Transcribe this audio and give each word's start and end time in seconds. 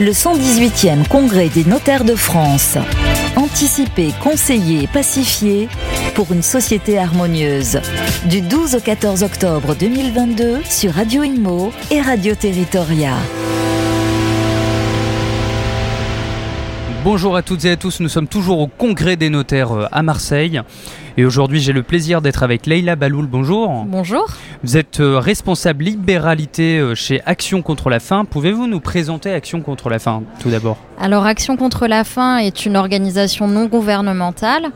le 0.00 0.12
118e 0.12 1.08
Congrès 1.08 1.48
des 1.48 1.64
notaires 1.64 2.04
de 2.04 2.14
France. 2.14 2.78
Anticiper, 3.36 4.12
conseiller, 4.22 4.86
pacifier 4.86 5.68
pour 6.14 6.32
une 6.32 6.42
société 6.42 6.98
harmonieuse. 6.98 7.80
Du 8.26 8.40
12 8.40 8.76
au 8.76 8.80
14 8.80 9.22
octobre 9.22 9.74
2022 9.74 10.60
sur 10.68 10.94
Radio 10.94 11.24
Imo 11.24 11.72
et 11.90 12.00
Radio 12.00 12.34
Territoria. 12.34 13.14
Bonjour 17.04 17.36
à 17.36 17.42
toutes 17.42 17.64
et 17.64 17.70
à 17.70 17.76
tous, 17.76 18.00
nous 18.00 18.08
sommes 18.08 18.26
toujours 18.26 18.58
au 18.58 18.66
Congrès 18.66 19.14
des 19.14 19.30
notaires 19.30 19.70
euh, 19.70 19.86
à 19.92 20.02
Marseille. 20.02 20.60
Et 21.16 21.24
aujourd'hui, 21.24 21.60
j'ai 21.60 21.72
le 21.72 21.84
plaisir 21.84 22.20
d'être 22.20 22.42
avec 22.42 22.66
Leïla 22.66 22.96
Baloul. 22.96 23.28
Bonjour. 23.28 23.84
Bonjour. 23.86 24.26
Vous 24.64 24.76
êtes 24.76 24.98
euh, 24.98 25.20
responsable 25.20 25.84
libéralité 25.84 26.78
euh, 26.78 26.96
chez 26.96 27.20
Action 27.24 27.62
contre 27.62 27.88
la 27.88 28.00
faim. 28.00 28.24
Pouvez-vous 28.28 28.66
nous 28.66 28.80
présenter 28.80 29.32
Action 29.32 29.60
contre 29.60 29.90
la 29.90 30.00
faim 30.00 30.24
tout 30.40 30.50
d'abord? 30.50 30.76
Alors, 31.00 31.24
Action 31.24 31.56
contre 31.56 31.86
la 31.86 32.02
faim 32.02 32.38
est 32.38 32.66
une 32.66 32.76
organisation 32.76 33.46
non 33.46 33.66
gouvernementale 33.66 34.72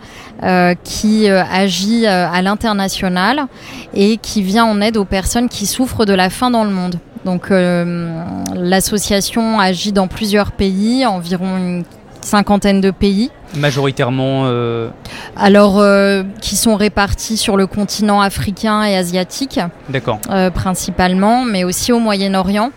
qui 0.84 1.28
agit 1.28 2.06
à 2.06 2.40
l'international 2.42 3.46
et 3.94 4.18
qui 4.18 4.42
vient 4.42 4.64
en 4.64 4.80
aide 4.80 4.96
aux 4.96 5.04
personnes 5.04 5.48
qui 5.48 5.66
souffrent 5.66 6.04
de 6.04 6.14
la 6.14 6.30
faim 6.30 6.50
dans 6.50 6.64
le 6.64 6.70
monde. 6.70 7.00
Donc, 7.24 7.50
l'association 7.50 9.58
agit 9.58 9.92
dans 9.92 10.06
plusieurs 10.06 10.52
pays, 10.52 11.04
environ 11.04 11.56
une 11.56 11.84
cinquantaine 12.24 12.80
de 12.80 12.90
pays. 12.90 13.30
Majoritairement 13.56 14.44
euh, 14.46 14.88
Alors, 15.36 15.78
euh, 15.78 16.22
qui 16.40 16.56
sont 16.56 16.74
répartis 16.74 17.36
sur 17.36 17.56
le 17.56 17.66
continent 17.66 18.20
africain 18.20 18.82
et 18.84 18.96
asiatique. 18.96 19.60
D'accord. 19.88 20.18
Euh, 20.30 20.50
principalement, 20.50 21.44
mais 21.44 21.64
aussi 21.64 21.92
au 21.92 21.98
Moyen-Orient, 21.98 22.70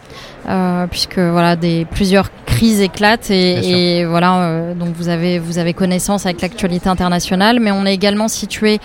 puisque 0.91 1.17
voilà, 1.17 1.55
des, 1.55 1.85
plusieurs 1.89 2.29
crises 2.45 2.81
éclatent 2.81 3.31
et, 3.31 3.99
et 3.99 4.05
voilà, 4.05 4.73
donc 4.75 4.89
vous 4.95 5.09
avez, 5.09 5.39
vous 5.39 5.57
avez 5.57 5.73
connaissance 5.73 6.25
avec 6.27 6.41
l'actualité 6.41 6.87
internationale, 6.87 7.59
mais 7.59 7.71
on 7.71 7.85
est 7.85 7.93
également 7.93 8.27
situé 8.27 8.79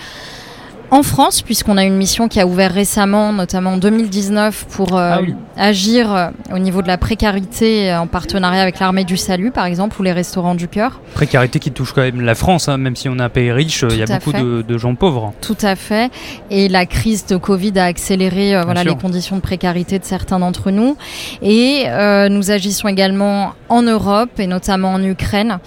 en 0.91 1.02
France, 1.05 1.42
puisqu'on 1.42 1.77
a 1.77 1.84
une 1.84 1.96
mission 1.96 2.27
qui 2.28 2.41
a 2.41 2.46
ouvert 2.46 2.72
récemment, 2.72 3.33
notamment 3.33 3.74
en 3.74 3.77
2019, 3.77 4.66
pour 4.70 4.97
euh, 4.97 5.16
ah 5.19 5.20
agir 5.56 6.14
euh, 6.14 6.30
au 6.52 6.58
niveau 6.58 6.82
de 6.82 6.88
la 6.88 6.98
précarité 6.98 7.94
en 7.94 8.06
partenariat 8.06 8.62
avec 8.62 8.80
l'armée 8.80 9.05
du 9.05 9.16
salut, 9.16 9.50
par 9.50 9.66
exemple, 9.66 10.00
ou 10.00 10.02
les 10.02 10.12
restaurants 10.12 10.55
du 10.55 10.69
cœur. 10.69 11.00
Précarité 11.14 11.58
qui 11.58 11.70
touche 11.70 11.92
quand 11.92 12.00
même 12.00 12.22
la 12.22 12.34
France, 12.34 12.69
hein, 12.69 12.77
même 12.77 12.97
si 12.97 13.08
on 13.08 13.16
est 13.19 13.22
un 13.22 13.28
pays 13.28 13.52
riche, 13.52 13.84
il 13.88 13.98
y 13.98 14.02
a 14.02 14.19
beaucoup 14.19 14.32
de, 14.32 14.78
gens 14.78 14.94
pauvres. 14.94 15.32
Tout 15.41 15.58
à 15.62 15.77
fait. 15.77 16.10
Et 16.50 16.69
la 16.69 16.86
crise 16.86 17.27
de 17.27 17.36
Covid 17.36 17.78
a 17.78 17.84
accéléré 17.84 18.56
euh, 18.56 18.64
les 18.84 18.97
conditions 18.97 19.36
de 19.36 19.42
précarité 19.42 19.98
de 19.98 20.04
certains 20.04 20.38
d'entre 20.38 20.70
nous. 20.70 20.97
Et 21.42 21.84
nous 22.30 22.50
agissons 22.50 22.88
également 22.88 23.52
en 23.69 23.82
Europe 23.82 24.30
et 24.38 24.47
notamment 24.47 24.94
en 24.94 25.02
Ukraine, 25.02 25.58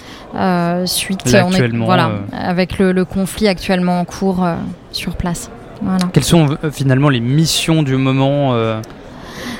suite 0.85 1.21
on 1.33 1.85
voilà, 1.85 2.11
avec 2.33 2.79
le, 2.79 2.91
le, 2.91 3.05
conflit 3.05 3.47
actuellement 3.47 3.99
en 3.99 4.05
cours 4.05 4.45
sur 4.93 5.15
place. 5.15 5.49
Quelles 6.13 6.23
sont 6.23 6.57
euh, 6.63 6.71
finalement 6.71 7.09
les 7.09 7.19
missions 7.19 7.83
du 7.83 7.97
moment 7.97 8.53
euh 8.53 8.79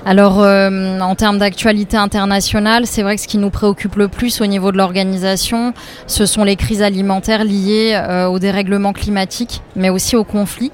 alors, 0.05 0.43
euh, 0.43 0.99
en 0.99 1.15
termes 1.15 1.37
d'actualité 1.37 1.95
internationale, 1.95 2.85
c'est 2.85 3.03
vrai 3.03 3.15
que 3.15 3.21
ce 3.21 3.27
qui 3.27 3.37
nous 3.37 3.49
préoccupe 3.49 3.95
le 3.95 4.09
plus 4.09 4.41
au 4.41 4.45
niveau 4.45 4.73
de 4.73 4.77
l'organisation, 4.77 5.73
ce 6.07 6.25
sont 6.25 6.43
les 6.43 6.57
crises 6.57 6.81
alimentaires 6.81 7.45
liées 7.45 7.99
au 8.29 8.37
dérèglement 8.37 8.91
climatique, 8.91 9.61
mais 9.77 9.89
aussi 9.89 10.17
au 10.17 10.25
conflit. 10.25 10.71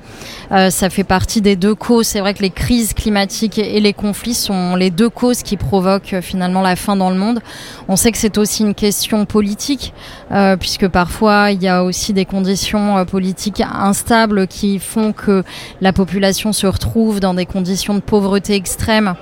Euh, 0.52 0.70
ça 0.70 0.90
fait 0.90 1.04
partie 1.04 1.42
des 1.42 1.56
deux 1.56 1.76
causes. 1.76 2.08
C'est 2.08 2.20
vrai 2.20 2.34
que 2.34 2.42
les 2.42 2.50
crises 2.50 2.94
climatiques 2.94 3.60
et 3.60 3.80
les 3.80 3.94
conflits 3.94 4.34
sont 4.34 4.76
les 4.76 4.90
deux 4.90 5.10
causes 5.10 5.44
qui 5.44 5.58
provoquent 5.58 6.14
euh, 6.14 6.22
finalement 6.22 6.62
la 6.62 6.76
faim 6.76 6.96
dans 6.96 7.12
le 7.12 7.18
monde. 7.18 7.40
On 7.88 7.96
sait 7.96 8.12
que 8.12 8.18
c'est 8.18 8.38
aussi 8.38 8.64
une 8.64 8.74
question 8.74 9.26
politique, 9.26 9.94
euh, 10.32 10.58
puisque 10.58 10.88
parfois 10.88 11.52
il 11.52 11.62
y 11.62 11.68
a 11.68 11.84
aussi 11.84 12.14
des 12.14 12.26
conditions 12.26 13.06
politiques 13.06 13.62
instables 13.62 14.48
qui 14.48 14.80
font 14.80 15.14
que 15.14 15.44
la 15.82 15.94
population 15.94 16.52
se 16.54 16.68
retrouve 16.68 17.20
dans 17.20 17.34
des 17.34 17.46
conditions 17.46 17.94
de 17.94 18.00
pauvreté 18.00 18.56
extrême. 18.56 19.16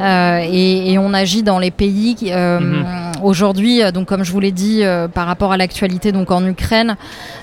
Et, 0.00 0.96
on 0.98 1.14
agit 1.14 1.42
dans 1.42 1.58
les 1.58 1.70
pays 1.70 2.16
mhm. 2.30 3.09
Aujourd'hui, 3.24 3.80
donc 3.92 4.06
comme 4.08 4.24
je 4.24 4.32
vous 4.32 4.40
l'ai 4.40 4.52
dit, 4.52 4.82
par 5.14 5.26
rapport 5.26 5.52
à 5.52 5.56
l'actualité, 5.56 6.12
donc 6.12 6.30
en 6.30 6.44
Ukraine, 6.46 6.96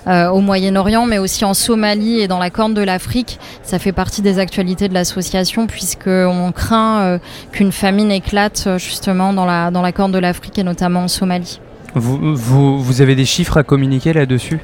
au 0.07 0.39
Moyen-Orient, 0.39 1.05
mais 1.05 1.17
aussi 1.17 1.45
en 1.45 1.53
Somalie 1.53 2.19
et 2.19 2.27
dans 2.27 2.39
la 2.39 2.49
Corne 2.49 2.73
de 2.73 2.81
l'Afrique 2.81 3.39
ça 3.63 3.79
fait 3.79 3.91
partie 3.91 4.21
des 4.21 4.39
actualités 4.39 4.87
de 4.87 4.93
l'association 4.93 5.67
puisqu'on 5.67 6.51
craint 6.53 7.01
euh, 7.01 7.19
qu'une 7.51 7.71
famine 7.71 8.11
éclate 8.11 8.65
euh, 8.67 8.77
justement 8.77 9.33
dans 9.33 9.45
la, 9.45 9.71
dans 9.71 9.81
la 9.81 9.91
Corne 9.91 10.11
de 10.11 10.19
l'Afrique 10.19 10.57
et 10.59 10.63
notamment 10.63 11.01
en 11.01 11.07
Somalie. 11.07 11.59
Vous, 11.95 12.35
vous, 12.35 13.01
avez 13.01 13.15
des 13.15 13.25
chiffres 13.25 13.57
à 13.57 13.63
communiquer 13.63 14.13
là-dessus? 14.13 14.59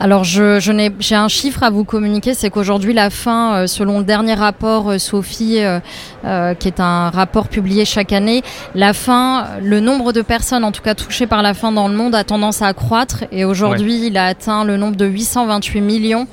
Alors, 0.00 0.24
je, 0.24 0.60
je 0.60 0.90
j'ai 0.98 1.14
un 1.14 1.28
chiffre 1.28 1.62
à 1.62 1.70
vous 1.70 1.84
communiquer, 1.84 2.34
c'est 2.34 2.50
qu'aujourd'hui, 2.50 2.92
la 2.92 3.10
faim, 3.10 3.54
euh, 3.54 3.66
selon 3.66 3.98
le 3.98 4.04
dernier 4.04 4.34
rapport 4.34 4.90
euh, 4.90 4.98
Sophie, 4.98 5.60
euh, 5.60 6.54
qui 6.54 6.68
est 6.68 6.80
un 6.80 7.10
rapport 7.10 7.48
publié 7.48 7.84
chaque 7.84 8.12
année, 8.12 8.42
la 8.74 8.92
faim, 8.92 9.46
le 9.62 9.80
nombre 9.80 10.12
de 10.12 10.20
personnes, 10.20 10.64
en 10.64 10.72
tout 10.72 10.82
cas 10.82 10.94
touchées 10.94 11.26
par 11.26 11.42
la 11.42 11.54
faim 11.54 11.70
dans 11.70 11.88
le 11.88 11.94
monde, 11.94 12.14
a 12.14 12.24
tendance 12.24 12.60
à 12.60 12.66
accroître. 12.66 13.24
Et 13.30 13.44
aujourd'hui, 13.44 14.06
il 14.06 14.18
a 14.18 14.26
atteint 14.26 14.64
le 14.64 14.76
nombre 14.76 14.96
de 14.96 15.06
828 15.06 15.80
millions. 15.80 16.26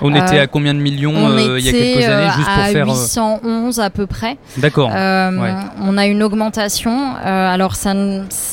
On 0.00 0.14
était 0.14 0.38
à 0.38 0.46
combien 0.46 0.74
de 0.74 0.78
millions 0.78 1.36
il 1.36 1.64
y 1.64 1.68
a 1.68 1.72
quelques 1.72 2.04
années 2.04 2.30
juste 2.36 2.48
pour 2.48 2.82
à 2.82 2.84
811 2.84 3.80
à 3.80 3.90
peu 3.90 4.06
près. 4.06 4.36
D'accord. 4.58 4.90
On 4.90 5.98
a 5.98 6.06
une 6.06 6.22
augmentation. 6.22 7.14
alors, 7.24 7.74
ça, 7.74 7.94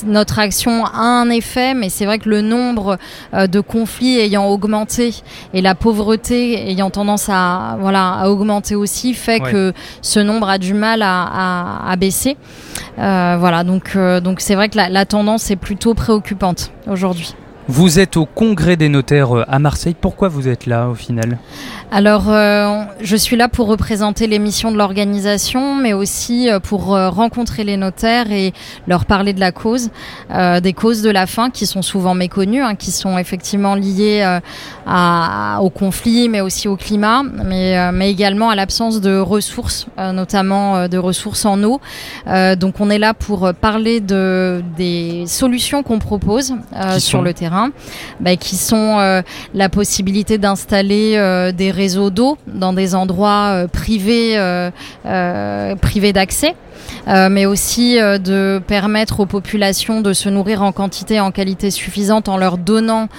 notre 0.06 0.40
action 0.40 0.86
a 0.86 1.00
un 1.00 1.30
effet 1.36 1.74
mais 1.74 1.90
c'est 1.90 2.06
vrai 2.06 2.20
que 2.20 2.30
le 2.30 2.42
nombre 2.42 2.98
euh, 3.34 3.48
de 3.48 3.60
conflits 3.60 4.20
ayant 4.20 4.48
augmenté 4.48 5.14
et 5.54 5.62
la 5.62 5.76
pauvreté 5.76 6.70
ayant 6.70 6.90
tendance 6.90 7.30
à, 7.30 7.78
voilà, 7.80 8.14
à 8.14 8.30
augmenter 8.30 8.76
aussi 8.76 9.14
fait 9.14 9.40
que 9.40 9.74
ce 10.02 10.20
nombre 10.20 10.50
a 10.50 10.58
du 10.58 10.74
mal 10.74 11.02
à, 11.04 11.96
baisser. 11.98 12.36
Euh, 13.00 13.38
voilà, 13.40 13.64
donc 13.64 13.94
euh, 13.96 14.20
donc 14.20 14.42
c'est 14.42 14.56
vrai 14.56 14.70
que 14.70 14.78
la 14.78 15.06
tendance 15.06 15.50
est 15.52 15.56
plutôt 15.56 15.94
préoccupante 15.94 16.72
aujourd'hui. 16.88 17.36
Vous 17.68 18.00
êtes 18.00 18.18
au 18.18 18.26
congrès 18.26 18.76
des 18.76 18.90
notaires 18.90 19.46
à 19.48 19.60
Marseille. 19.60 19.96
Pourquoi 20.00 20.28
vous 20.28 20.48
êtes 20.48 20.66
là 20.66 20.88
au 20.88 20.96
final 20.96 21.40
alors, 21.92 22.26
euh, 22.30 22.84
je 23.00 23.16
suis 23.16 23.38
là 23.38 23.48
pour 23.48 23.68
représenter 23.68 24.28
les 24.28 24.40
missions 24.40 24.72
de 24.72 24.78
l'organisation, 24.78 25.76
mais 25.76 25.94
aussi 25.94 26.50
euh, 26.50 26.60
pour 26.60 26.96
euh, 26.96 27.10
rencontrer 27.10 27.64
les 27.64 27.78
notaires 27.78 28.32
et 28.32 28.54
leur 28.88 29.06
parler 29.06 29.34
de 29.34 29.40
la 29.40 29.52
cause, 29.52 29.92
des 30.62 30.74
causes 30.74 31.02
de 31.02 31.10
la 31.10 31.28
faim 31.28 31.50
qui 31.52 31.66
sont 31.66 31.82
souvent 31.82 32.16
méconnues, 32.16 32.62
hein, 32.62 32.76
qui 32.76 32.92
sont 32.92 33.18
effectivement 33.18 33.76
liées 33.76 34.40
à, 34.86 35.60
au 35.62 35.70
conflit, 35.70 36.28
mais 36.28 36.42
aussi 36.42 36.68
au 36.68 36.76
climat, 36.76 37.24
mais, 37.24 37.92
mais 37.92 38.12
également 38.12 38.50
à 38.50 38.56
l'absence 38.56 39.02
de 39.02 39.18
ressources, 39.18 39.88
notamment 39.98 40.88
de 40.88 40.98
ressources 40.98 41.46
en 41.46 41.64
eau. 41.64 41.80
donc, 42.58 42.80
on 42.80 42.90
est 42.90 43.00
là 43.00 43.14
pour 43.14 43.54
parler 43.54 44.00
de, 44.00 44.64
des 44.76 45.26
solutions 45.28 45.84
qu'on 45.84 46.00
propose 46.00 46.56
sur 46.98 47.22
le 47.22 47.34
terrain, 47.34 47.55
bah, 48.20 48.36
qui 48.36 48.56
sont 48.56 49.22
la 49.54 49.70
possibilité 49.70 50.38
d'installer 50.38 51.52
des 51.56 51.72
réseaux 51.72 52.10
d'eau 52.10 52.38
dans 52.48 52.74
des 52.74 52.96
endroits 52.96 53.52
euh, 53.54 53.68
privés, 53.68 54.38
euh, 54.38 54.72
euh, 55.06 55.76
privés 55.76 56.14
d'accès. 56.14 56.56
mais 57.08 57.46
aussi 57.46 57.98
de 57.98 58.62
permettre 58.68 59.20
aux 59.20 59.26
populations 59.28 60.02
de 60.02 60.14
se 60.14 60.28
nourrir 60.30 60.64
en 60.64 60.72
quantité 60.72 61.16
et 61.16 61.20
en 61.20 61.32
qualité 61.32 61.70
suffisante 61.70 62.28
en 62.30 62.38
leur 62.38 62.58
donnant 62.58 63.10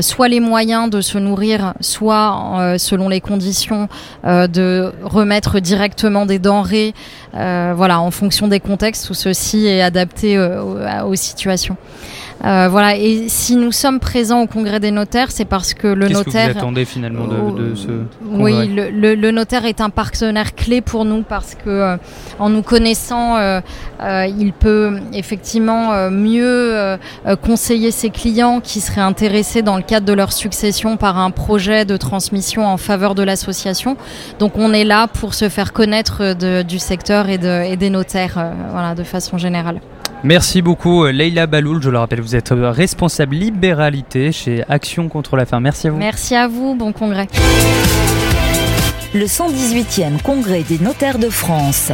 soit 0.00 0.28
les 0.28 0.40
moyens 0.40 0.90
de 0.90 1.00
se 1.00 1.18
nourrir, 1.18 1.74
soit 1.80 2.76
selon 2.78 3.08
les 3.08 3.20
conditions 3.20 3.88
de 4.24 4.92
remettre 5.02 5.60
directement 5.60 6.26
des 6.26 6.40
denrées, 6.40 6.94
voilà, 7.32 8.00
en 8.00 8.10
fonction 8.10 8.48
des 8.48 8.60
contextes 8.60 9.08
où 9.10 9.14
ceci 9.14 9.66
est 9.66 9.82
adapté 9.82 10.36
aux 10.38 11.14
situations. 11.14 11.76
Euh, 12.44 12.68
voilà. 12.70 12.96
Et 12.96 13.28
si 13.28 13.56
nous 13.56 13.72
sommes 13.72 13.98
présents 13.98 14.42
au 14.42 14.46
congrès 14.46 14.80
des 14.80 14.90
notaires, 14.90 15.30
c'est 15.30 15.44
parce 15.44 15.74
que 15.74 15.88
le 15.88 16.08
notaire. 16.08 16.48
Que 16.48 16.52
vous 16.52 16.58
attendez 16.58 16.84
finalement 16.84 17.26
de, 17.26 17.74
ce. 17.74 17.88
Oui, 18.24 18.68
le, 18.68 19.30
notaire 19.30 19.64
est 19.64 19.80
un 19.80 19.90
partenaire 19.90 20.54
clé 20.54 20.80
pour 20.80 21.04
nous 21.04 21.22
parce 21.22 21.54
que 21.54 21.68
euh, 21.68 21.96
en 22.38 22.48
nous 22.48 22.62
connaissant, 22.62 23.36
euh, 23.36 23.60
il 24.38 24.52
peut 24.52 24.98
effectivement 25.12 26.10
mieux 26.10 26.96
conseiller 27.42 27.90
ses 27.90 28.10
clients 28.10 28.60
qui 28.60 28.80
seraient 28.80 29.00
intéressés 29.00 29.62
dans 29.62 29.76
le 29.76 29.82
cadre 29.82 30.06
de 30.06 30.12
leur 30.12 30.32
succession 30.32 30.96
par 30.96 31.18
un 31.18 31.30
projet 31.30 31.84
de 31.84 31.96
transmission 31.96 32.66
en 32.66 32.76
faveur 32.76 33.14
de 33.14 33.22
l'association. 33.22 33.96
Donc 34.38 34.52
on 34.56 34.72
est 34.72 34.84
là 34.84 35.08
pour 35.08 35.34
se 35.34 35.48
faire 35.48 35.72
connaître 35.72 36.34
du 36.62 36.78
secteur 36.78 37.28
et, 37.28 37.38
de, 37.38 37.64
et 37.64 37.76
des 37.76 37.90
notaires, 37.90 38.52
voilà, 38.72 38.94
de 38.94 39.02
façon 39.02 39.38
générale. 39.38 39.80
Merci 40.24 40.62
beaucoup 40.62 41.04
euh, 41.04 41.12
Leïla 41.12 41.46
Baloul, 41.46 41.80
je 41.80 41.90
le 41.90 41.98
rappelle, 41.98 42.20
vous 42.20 42.34
êtes 42.34 42.50
euh, 42.50 42.70
responsable 42.70 43.36
libéralité 43.36 44.32
chez 44.32 44.64
Action 44.68 45.08
contre 45.08 45.36
la 45.36 45.46
faim. 45.46 45.60
Merci 45.60 45.86
à 45.86 45.90
vous. 45.92 45.98
Merci 45.98 46.34
à 46.34 46.48
vous, 46.48 46.74
bon 46.74 46.92
congrès. 46.92 47.28
Le 49.14 49.24
118e 49.24 50.20
congrès 50.22 50.64
des 50.64 50.78
notaires 50.80 51.18
de 51.18 51.30
France. 51.30 51.92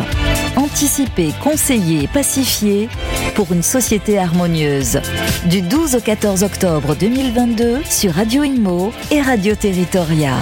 Anticiper, 0.56 1.32
conseiller, 1.42 2.08
pacifier 2.08 2.88
pour 3.34 3.52
une 3.52 3.62
société 3.62 4.18
harmonieuse. 4.18 5.00
Du 5.46 5.60
12 5.60 5.96
au 5.96 6.00
14 6.00 6.44
octobre 6.44 6.96
2022 6.98 7.82
sur 7.84 8.14
Radio 8.14 8.42
Imo 8.42 8.92
et 9.10 9.20
Radio 9.20 9.54
Territoria. 9.54 10.34